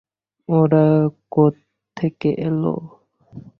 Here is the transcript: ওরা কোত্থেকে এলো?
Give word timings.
ওরা 0.49 0.85
কোত্থেকে 1.33 2.29
এলো? 2.47 2.75